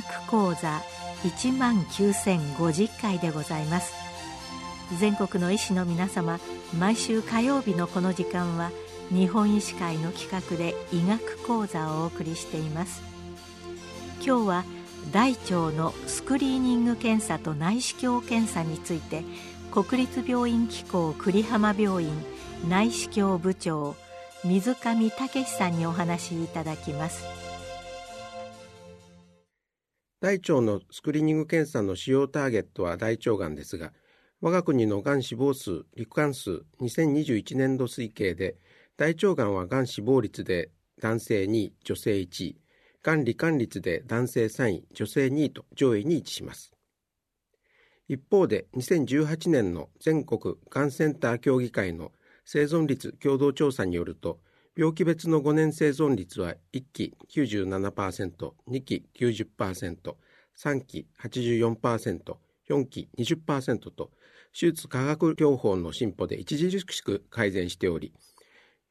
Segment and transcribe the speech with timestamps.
[0.00, 0.82] 学講座
[1.22, 3.94] 1万9050回でございます。
[4.98, 6.38] 全国の医師の皆様
[6.78, 8.70] 毎週火曜日のこの時間は
[9.10, 13.02] 日本医師会の企画で医学講座をお送りしています。
[14.24, 14.64] 今日は
[15.12, 19.24] 大腸のスクリーニング検査と内視鏡検査について
[19.70, 22.10] 国立病院機構栗浜病院
[22.68, 23.94] 内視鏡部長
[24.44, 27.45] 水上武さんにお話しいただきます。
[30.20, 33.92] 大腸のスクリーニング検査の主要ターゲットは大腸がんですが
[34.40, 38.56] 我が国のがん死亡数罹患数2021年度推計で
[38.96, 40.70] 大腸がんはがん死亡率で
[41.02, 42.60] 男性2位女性1位
[43.02, 46.72] がん罹患率で男性3位女性2位と上位に位置します。
[48.08, 52.12] 一方で2018年の全国がんセンター協議会の
[52.44, 54.40] 生存率共同調査によると
[54.78, 60.14] 病気別の5年生存率は1期97%、2期90%、
[60.54, 62.36] 3期84%、
[62.68, 64.10] 4期20%と
[64.52, 68.12] 手術化学療法の進歩で著しく改善しており、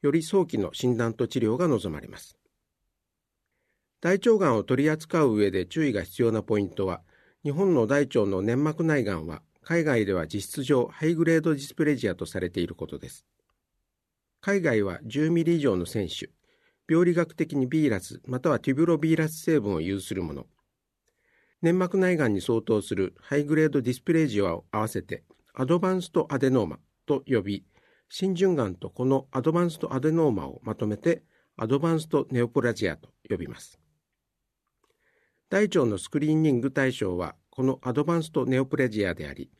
[0.02, 2.36] より早期の診断と治療が望まれます。
[4.00, 7.00] 大腸がんを取り扱う上で注意が必要なポイントは、
[7.44, 13.24] 日本の大腸の粘膜内がんは海外では実質上ハイグレードディスプレジアとされていることです。
[14.46, 16.30] 海外は10ミリ以上の選手、
[16.88, 20.46] 病理学的にビーラスまたはテュブロビーラス成分を有するもの、
[21.62, 27.64] 粘膜内がんに相当するハイグレードディスプレージオを合わせてアドバンストアデノーマと呼び、
[28.08, 31.24] 新循環とこのアドバンストアデノーマをまとめて
[31.56, 33.80] アドバンストネオプラジアと呼びます。
[35.50, 39.50] 大腸のスクリーニング対象はこのアドバンストネオプレジアであり、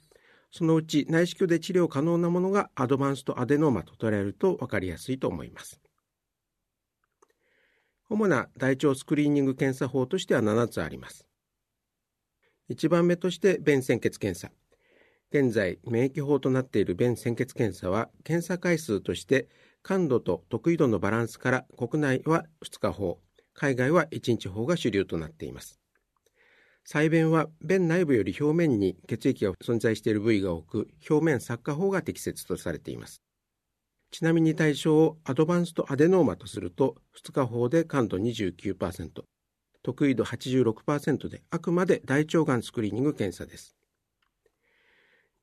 [0.57, 5.83] そのうち内視鏡で治療可能なものがアドバンストアデノーマと捉えると分かりやすいと思います。
[8.09, 11.27] 主な大腸スクリーニング検査法としては7つあります。
[12.71, 14.51] 1番目として便潜血検査。
[15.31, 19.51] 現在、免疫法となっている便潜血検査は、検査回数として
[19.83, 23.21] 感度と得意度のバランスから国内は2日法、
[23.53, 25.79] 海外は1日法が主流となっています。
[26.89, 33.23] 細便は便内部より表面に血液が存在している部位が多く、表面擦過法が適切とされています。
[34.13, 39.25] ちなみに対象をアドバンストアデノーマとすると、2日法で感度29%、
[39.83, 43.75] 得意度86%で、あくまで大腸がんスクリーニング検査です。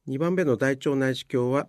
[0.07, 1.67] 2番目の大腸内視鏡は、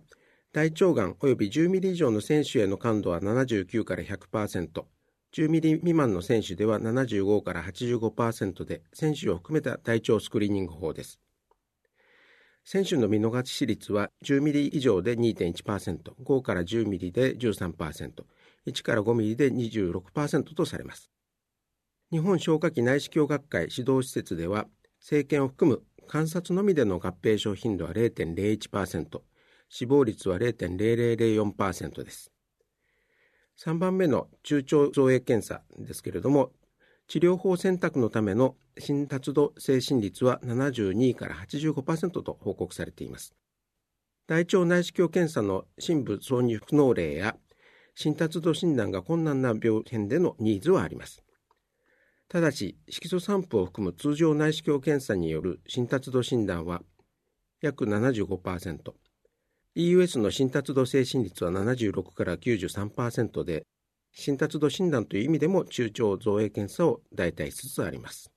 [0.53, 4.85] 大腸がん及び10ミリ以上の選手への感度は79から100%、
[5.35, 11.19] 10ミリ未満の選手では75から85%で、選手を含めた大腸スクリーニング法です。
[12.63, 18.23] 選手の見逃し率は10ミリ以上で2.1%、5から10ミリで13%、
[18.65, 21.11] 1から5ミリで26%とされます。
[22.13, 24.67] 日本消化器内視鏡学会指導施設では、
[25.01, 29.19] 生検を含む観察のみでの合併症頻度は0.01%、
[29.67, 32.31] 死亡率は0.0004%です。
[33.57, 36.51] 3番目の中腸造影検査ですけれども、
[37.07, 43.35] 治療法選択のための心達度精神率は72から85%と報告されています。
[44.27, 47.37] 大腸内視鏡検査の深部挿入不能例や
[47.93, 51.23] 心達度診断が困難な病変でのニーズはあります。
[52.27, 56.81] ただし、色素散布を含む通常内視鏡検査による心達度診断は
[57.61, 58.93] 約75%、
[59.77, 63.65] EUS の心達度精神率は76から93%で、
[64.13, 68.31] 心達度診断という意味でも中腸造影検査を代替しつつあります。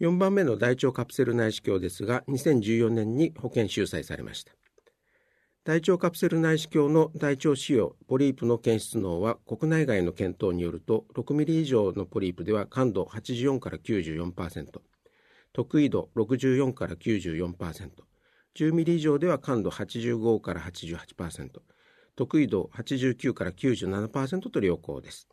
[0.00, 4.52] 4番目の大腸カプセル内視鏡ですが、2014年に保険収載されました。
[5.64, 14.80] 大腸カプセル内視鏡の大腸腫瘍、ポリープの検出能は国内外の検討によると、6ミリ以上のポリープでは感度84から94%、
[15.52, 17.90] 得意度64から94%、
[18.58, 21.60] 10ミリ以上では感度85から88%、
[22.16, 25.28] 得意度89から97%と良好です。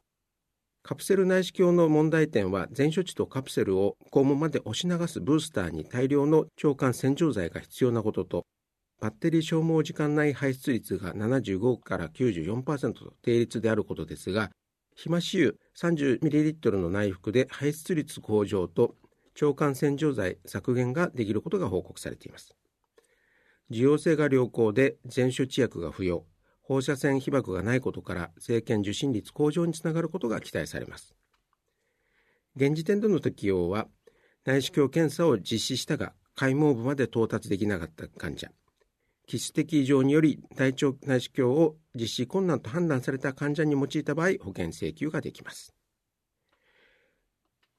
[0.84, 8.46] カプセル内視鏡の問題点は全処置とカプセルを肛門まで押し流すブースターに大量の腸管洗浄剤が必要なことと、
[9.02, 14.52] バッテリー消耗時間内排出率が75から94%と低率であることですが、
[14.96, 18.94] 皮麻子油 30ml の内服で排出率向上と
[19.42, 22.56] 腸管洗浄剤削減ができることが報告されています。
[23.72, 26.26] 需要性が良好で全処置薬が不要、
[26.62, 31.16] 放射線被曝がないことから政権受診率向上につながることが期待されます。
[32.56, 33.88] 現時点での適用は、
[34.46, 38.50] 内視鏡検査を実施したが、解毛部まで到達できなかった患者、
[39.28, 45.74] 基質的異常により大腸内視鏡を実施困難と判断された患者に用いた場合、保険請求ができます。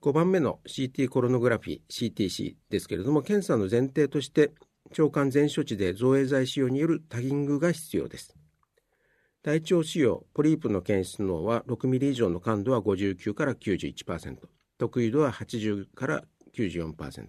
[0.02, 4.52] 5番目の CT コロノグラフィー CTC ですけれども検査の前提として
[4.90, 8.36] 腸管全処置で造影剤使用によるタギングが必要です。
[9.42, 14.36] 大腸腫瘍ポリープの検出能は6ミリ以上の感度は59から91%
[14.78, 16.24] 得意度は80から
[16.56, 17.28] 94%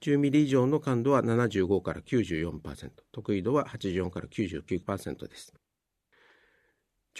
[0.00, 5.52] 10ミリ以上の感度は75から94%得意度は84から99%です。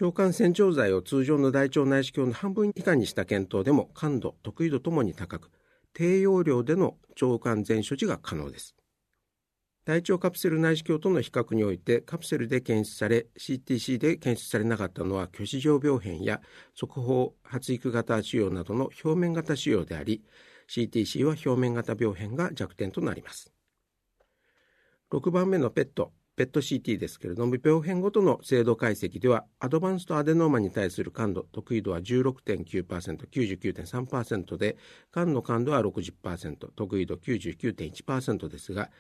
[0.01, 5.51] 腸管洗浄剤を通常の大腸内視鏡の半分以下にした検討でも感度、得意度ともに高く、
[5.93, 8.75] 低用量での腸管全処置が可能です。
[9.85, 16.41] 大腸カプセル内視鏡との比較においてカプセルで検出され CTC で検出されなかったのは虚死状病変や
[16.75, 20.23] 速報発育型腫瘍などの表面型腫瘍であり
[20.69, 23.53] CTC は表面型病変が弱点となります。
[25.13, 34.79] 6番目のペットペット CT ですけれども、病変ごとの精度解析では、アドバンストアデノーマに対する感度、得意度は16.9%、99.3%で、
[35.13, 38.91] 肝の感度は60%、得意度99.1%ですが、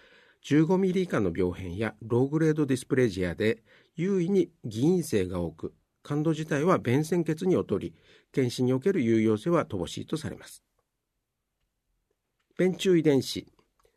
[0.44, 3.62] 15ミリ以下の病変やローグレードディスプレジアで、
[3.94, 7.94] 優位に偽陰性が多く、感度自体は便潜血に劣り、
[8.32, 10.64] 検診における有用性は乏しいとされます。
[12.58, 13.46] 便中遺伝子、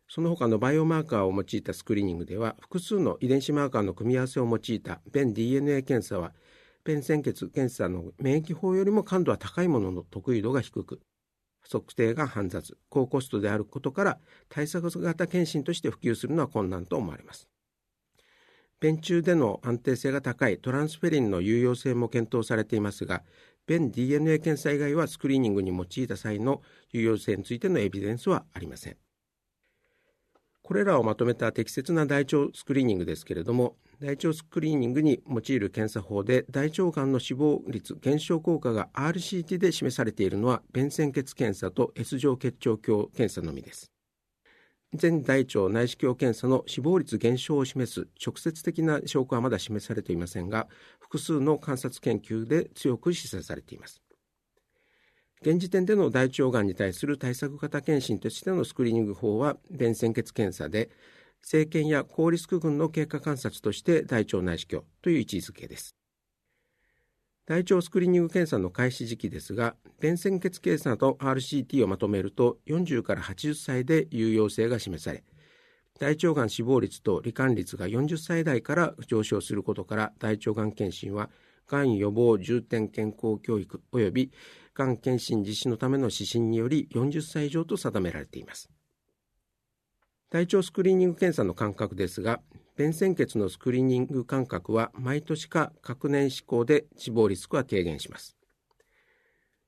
[0.07, 6.33] その他のバイオマーカーを用いたスクリーニングでは複数の遺伝子マーカーの組み合わせを用いた便 DNA 検査は
[6.83, 11.01] 便潜血検査の免疫法よりも感度は高いものの得意度が低く
[11.71, 14.19] 測定が煩雑高コストであることから
[14.49, 17.47] 対策型検診として普及するのは困難と思われます。
[18.79, 23.23] 便中での安定性が高いトランスフェリンの有用性も検討されていますが
[23.65, 29.04] 便 DNA 検査以外はスクリーニングに用いた際の有用性についてのエビデンスはありません。
[30.65, 43.91] これらをまとめた適切な大腸スクリーニングですけれども、大腸スクリーニングに用いる検査法で大腸がんの死亡率減少効果が RCT で示されているのは便潜血検査と S 状結腸鏡検査のみです。
[44.95, 50.67] 全大腸内視鏡検査の死亡率減少を示す直接的な証拠はまだ示されていませんが、
[50.99, 54.04] 複数の観察研究で強く示唆されています。
[55.45, 60.89] 現時点での大腸がんに対する対策型検診としてのスクリーニング法は便潜血検査で
[61.43, 65.95] 生検や高リスク群の経過観察として大腸内視鏡という位置づけです。
[67.45, 75.23] 大腸スクリーニング検査の開始時期ですが便潜血検査と RCT をまとめると40から80歳で有用性が示され
[75.99, 81.29] 大腸がん死亡率と罹患率が40歳代から上昇することから大腸がん検診は
[81.67, 84.31] がん予防重点健康教育及び
[84.73, 88.69] がん検診実施のための指針により40歳以上と定められています。
[90.29, 92.41] 大腸スクリーニング検査の間隔ですが
[92.77, 98.35] 便潜血のスクリーニング間隔は毎年か各年施行で死亡リスクは軽減します。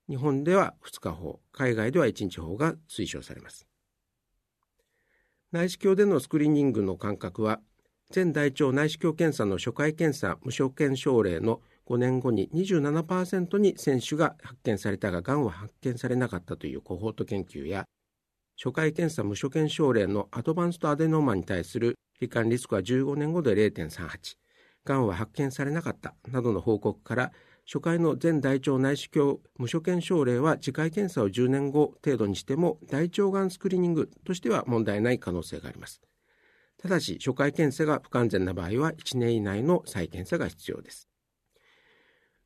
[0.09, 3.67] 日本では2日法海外では1日法が推奨されます。
[5.51, 7.61] 内視鏡でのスクリーニングの間隔は
[8.09, 17.85] 全大腸内視鏡検査の初回検査無所見症例の5年後に27%に選手が発見されたが、がんは発見されなかったというコホート研究や、
[18.61, 24.35] 初回検査無所見症例のアドバンストアデノーマに対する罹患リスクは15年後で0.38、
[24.83, 27.31] がんは発見されなかったなどの報告から、
[27.65, 36.01] 初回の全大腸内視鏡無所見症例は次回検査を10年後程度にしても大腸がんスクリーニングとしては問題ない可能性があります。
[36.77, 41.06] ただし、初回検査が不完全な場合は1年以内の再検査が必要です。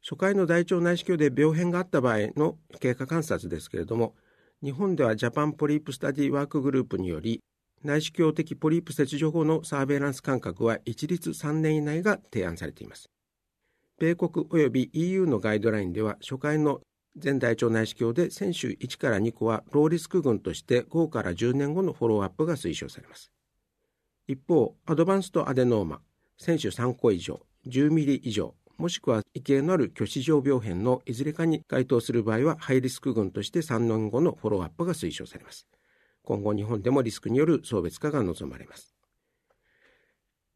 [0.04, 4.16] 初回の大腸内視鏡で病変があった場合の経過観察ですけれども、
[4.64, 7.42] 日本では Japan Polyp Study Workgroup により、
[7.84, 13.10] 内視鏡的ポリープ切除後のサーベイランス間隔は一律3年以内が提案されています。
[14.00, 16.82] 米国及び EU のガイドラインでは、初回の
[17.16, 23.32] 全大腸内視鏡で選手1から2個はローリスク群として5から10年後のフォローアップが推奨されます。
[24.28, 26.02] 一方、アドバンストアデノーマ、
[26.38, 35.68] 選手3個以上、10ミリ以上、もしくは異形のある虚死状病変のいずれかに該当する場合はハイリスク群として3年後のフォローアップが推奨されます。
[36.24, 38.96] 今後日本でもリスクによる送別化が望まれます。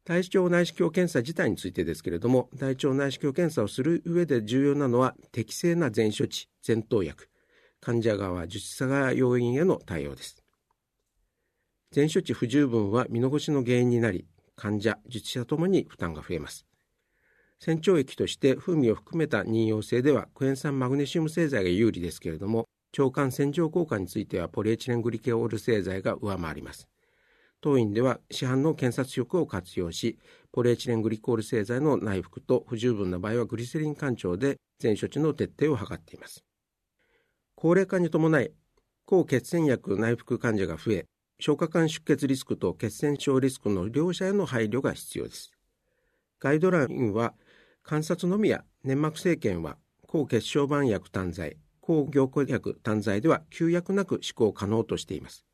[0.04, 7.28] 大腸内視鏡検査自体についてですけれども、大腸内視鏡検査をする上で重要なのは適正な全処置、前頭薬、
[7.80, 10.42] 患者側、受治者側要因への対応です。
[11.92, 16.66] 全処置不十分は見逃しの原因になり、患者、受治者ともに負担が増えます。
[17.58, 26.88] 洗腸液として風味を含めた妊用性ではクエン酸マグネシウム製剤が有利ですけれども腸管洗浄効果についてはポリエチレングリケオール製剤が上回ります
[27.60, 30.18] 当院では市販の検察食を活用し
[30.52, 36.44] ポリエチレングリコール製剤の内服と不十分な場合はグリセリン干潮で全処置の徹底を図っています
[37.54, 38.52] 高齢化に伴い
[39.06, 41.06] 抗血栓薬内服患者が増え、
[41.38, 45.52] 消化管出血リスクと血栓症リスクの両者への配慮が必要です。
[46.40, 47.34] ガイドラインは、
[47.86, 49.76] 観察のみや粘膜生検は、
[50.08, 55.46] 抗血小板薬単剤、抗凝固薬単剤では休薬なく施行可能としています。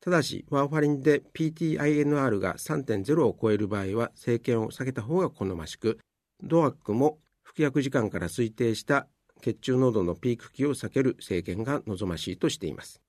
[0.00, 5.98] ただし、ワーファリンで PTINR が3.0を超える場合は、生検を避けた方が好ましく、
[6.40, 9.08] ドアックも服薬時間から推定した
[9.42, 13.02] 血中濃度のピーク期を避ける生検が望ましいとしています。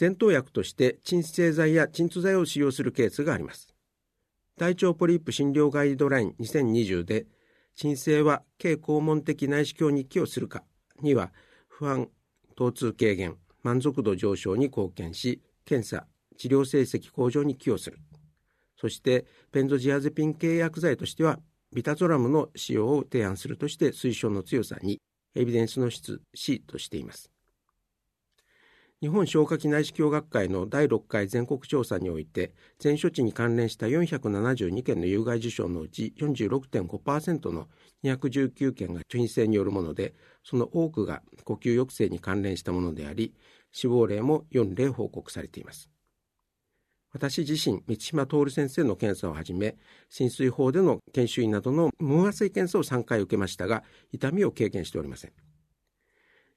[0.00, 3.71] 前頭薬として鎮静剤や鎮痛剤を使用するケースがあります。
[4.58, 7.26] 大腸ポリープ診療ガイドライン2020で、
[7.74, 10.62] 鎮静は軽肛門的内視鏡に寄与するか
[11.00, 11.32] には、
[11.68, 12.08] 不安、
[12.56, 16.06] 疼痛軽減、満足度上昇に貢献し、検査、
[16.36, 17.98] 治療成績向上に寄与する。
[18.76, 21.38] そして、ペンゾジアゼピン系薬剤としては、
[21.72, 25.00] ビタゾラムの使用を提案するとして推奨の強さに、
[25.34, 27.31] エビデンスの質 C としています。
[29.02, 37.66] 日本消化器内視鏡学会の第6回全国調査において、全処置に関連した472件の有害事象のうち46.5%の
[38.04, 43.34] 219件が貯品性によるもので、その多くが呼吸抑制に関連したものであり、
[43.72, 45.90] 死亡例も4例報告されています。
[47.12, 49.74] 私自身、三島徹先生の検査をはじめ、
[50.10, 53.82] 浸水法での研修医などの無麻酔検査を3回受けましたが、
[54.12, 55.32] 痛みを経験しておりません。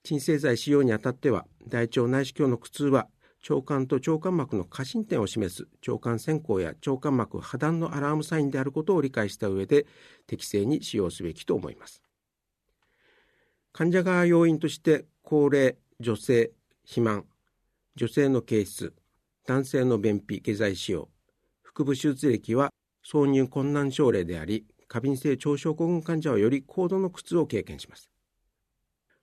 [0.05, 3.07] 鎮静剤使用にあたっては、大腸内視鏡の苦痛は、
[3.49, 9.85] 腸管と腸間膜の過信点を示す腸管先行や腸間膜破断のアラームサインであることを理解した上で
[10.25, 12.01] 適正に使用すべきと思います。
[13.71, 16.51] 患者側要因として高齢、女性、
[16.83, 17.25] 肥満、
[17.95, 18.93] 女性の形質、
[19.45, 21.09] 男性の便秘、下剤使用、
[21.61, 22.69] 腹部手術歴は
[23.05, 28.14] 挿入困難症例であり、過敏性腸症候群患者はより高度の苦痛を経験します。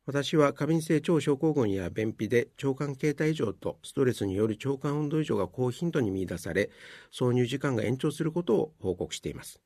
[0.05, 6.71] 私は過敏性腸症候群や便秘で腸管形態異常とストレスによる腸管運動異常が高頻度に見出され、
[7.13, 9.61] 挿入時間が延長することを報告しています。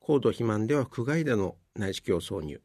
[0.00, 2.60] 高度肥満では区外での内視鏡挿入、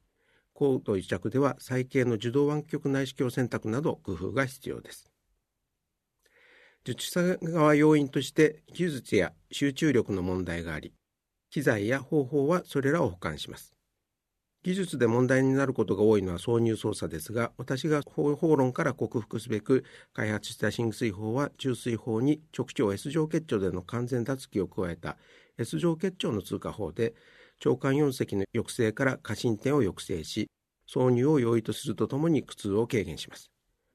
[0.53, 5.11] 高度癒着では最軽の受動湾曲内視鏡選択など工夫が必要です。
[6.81, 10.91] 受注者側要因として技術や集中力の問題があり、
[11.51, 13.75] 機材や方法はそれらを保管します。
[14.63, 25.17] 技術で問題になることが多いのは挿入操作ですが、私が方法論から克服すべく開発した浸水法は、中水法に直腸 S 状結腸での完全脱気を加えた
[25.57, 27.13] S 状結腸の通過法で、
[27.65, 30.49] 腸管溶石の抑制から過信点を抑制し、
[30.89, 33.51] 挿入を容易とするとともに苦痛を軽減します。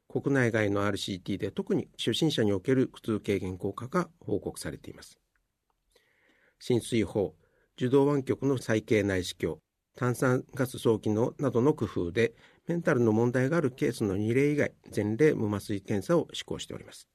[0.07, 5.19] 国内外の RCT で特に初心者における苦痛軽減効果が報告されています。
[6.59, 7.35] 浸水法、
[7.77, 9.61] 受動湾曲の再形内視鏡、
[9.99, 12.33] 炭酸ガス早期のなどの工夫で、
[12.69, 17.09] メンタルの問題があるケースの2例以外、前例無麻酔検査を施行しております。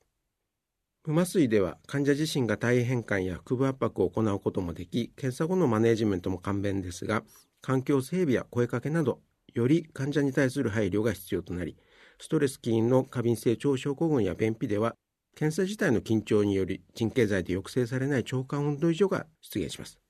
[1.06, 7.24] 無麻酔では患者自身が体位変換や腹部圧迫を行うこともでき、検査後のマネジメントも簡便ですが、
[7.62, 9.22] 環境整備や声かけなど、
[9.54, 11.78] より患者に対する配慮が必要となり、
[12.20, 14.94] ストレス起因の過敏性腸症候群や便秘では、
[15.38, 20.03] 検査自体の緊張により鎮静剤で抑制されない腸管運動異常が出現します。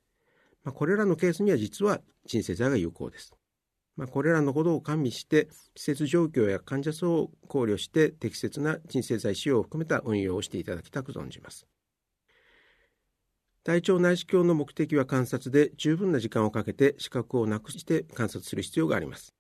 [0.63, 3.34] まあ、これらのケースには実は鎮静剤が有効です。
[3.96, 11.67] まあ、これらのことを加味して、施設状況や患者層を考慮して適切な鎮静剤使用を含めた運用をしていただきたく存じます。
[13.63, 19.34] 大腸内視鏡の目的は観察で十分な時間をかけて死角をなくして観察する必要があります。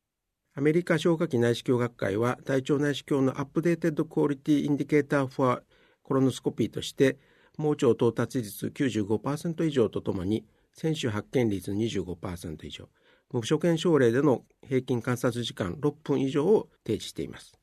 [0.55, 7.17] アメリカ消化器内視鏡学会は大腸内視鏡の Updated Quality Indicator for Colonoscopy として
[7.57, 12.89] 盲腸到達率95%以上とともに選手発見率25%以上、
[13.31, 17.53] 無所見症例での平均観察時間6分以上を提示しています。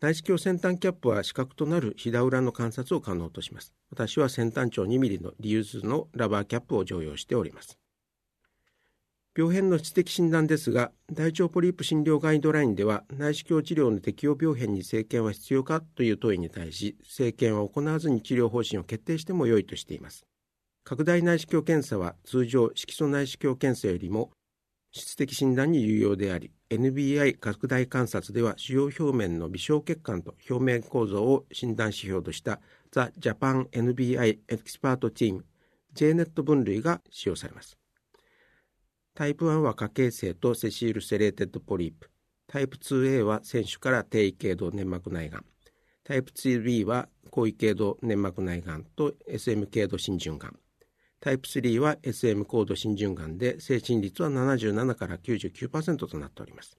[0.00, 3.72] 内視鏡先端キャップは視覚となるひだ裏の観察を可能とします。
[3.90, 7.78] 私は先端長2ミリのリユースのラバーキャップを常用しております。
[9.36, 20.24] 病変の質的診断ですが、大腸ポリープ診療ガイドラインでは、内視鏡治療の適用病変に生検は必要かという問いに対し、生検は行わずに治療方針を決定しても良いとしています。
[20.84, 24.30] 拡大内視鏡検査は通常色素内視鏡検査よりも
[24.92, 32.60] 質的診断に有用であり、NBI 拡大観察では腫瘍表面の微小血管と表面構造を診断指標とした
[32.92, 35.40] The Japan NBI Expert Team
[35.94, 37.78] JNET 分類が使用されます。
[39.14, 42.10] タイプ1は過形成と sessile serrated polyp。
[42.46, 45.44] タイプ 2A は腺腫から低異型度粘膜内がん。
[46.04, 50.58] タイプ 2B は高位頸動粘膜内がんと SM 頸動浸潤がん。
[51.24, 56.76] タイプ3は SM 高度浸潤がんで、精神率は77から99%となっております。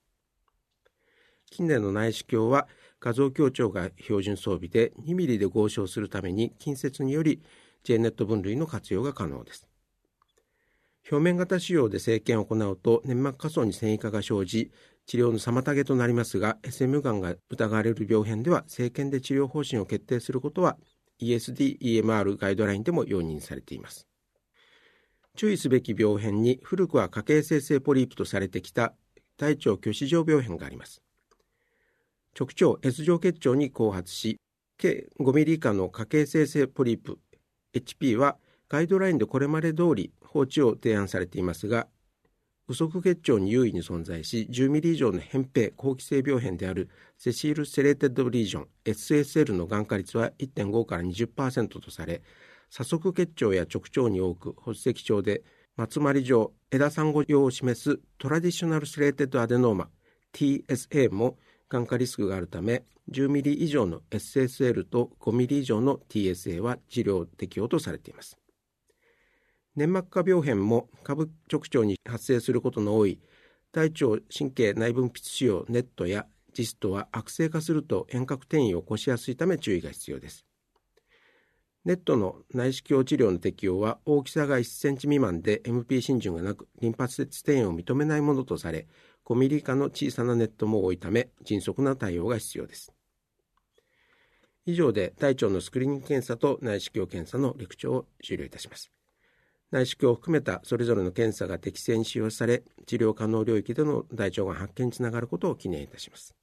[1.50, 2.68] 近年の内視鏡は
[3.00, 7.42] 画像強調が標準装備で2ミリで合掌するために近接により
[7.84, 9.68] J ネット分類の活用が可能です。
[11.10, 14.72] 表面型腫瘍で生検を行うと粘膜下層に繊維化が生じ
[15.08, 20.78] 治療の妨げとなりますが SM がんが疑われる病変では生検で治療方針を決定することは
[21.20, 24.08] ESD-EMR ガイドラインでも容認されています
[25.36, 28.94] 注意すべき病変に古くは家系生成ポリープとされてきた
[29.38, 31.02] 大腸虚死状病変があります。
[32.38, 34.38] 直腸 S 状結腸に後発し
[34.78, 37.18] 計5ミリ以下の家系生成ポリープ
[37.74, 38.38] HP は
[38.68, 41.88] ガイドラインでこれまで通り放置を提案されていますが
[42.68, 52.22] 右側結腸に優位に存在し10ミリ以上の扁平隆起性病変であるセシール・セレーテッド・リージョン SSL のがん化率は1.5から20%とされ
[52.84, 55.44] 左側結腸や直腸に多く発赤調で
[55.78, 59.90] 松毬状枝サンゴ様を示すトラディショナル・セレーテッド・アデノーマ
[60.34, 61.38] TSA も
[61.70, 68.38] がん化リスクがあるため10ミリ以上の SSL と5ミリ以上の TSA は治療適応とされています
[69.78, 73.22] 粘膜下病変も下部直腸に発生することの多い
[73.72, 80.46] 大腸神経内分泌腫瘍ネットやジストは悪性化すると遠隔転移を起こしやすいため注意が必要です。
[81.86, 88.88] ネットの内視鏡治療の適用は大きさが1センチ未満で MP 浸潤がなくリンパ節転移を認めないものとされ
[89.24, 92.92] 5ミリ以下の小さなネットも多いため迅速な対応が必要です。
[94.66, 98.92] 以上で大腸のスクリーニング検査と内視鏡検査のレクチャーを終了いたします。
[99.70, 106.34] 内視鏡を含めたそれぞれの検査が適正に使用され治療可能領域での大腸がん発見につながることを記念いたします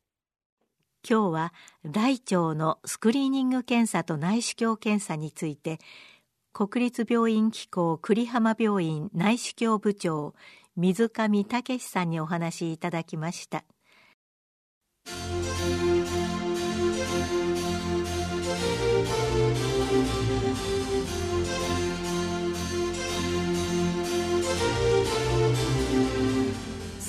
[1.09, 1.53] 今日は
[1.85, 5.79] 大腸のスクリーニング検査と内視鏡検査について
[6.53, 10.35] 国立病院機構栗浜病院内視鏡部長
[10.77, 13.65] 水上武さんにお話しいただきました。